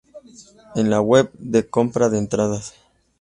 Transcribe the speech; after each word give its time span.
en 0.73 0.89
la 0.89 0.99
web 0.99 1.31
de 1.37 1.69
compra 1.69 2.09
de 2.09 2.17
entradas 2.17 2.73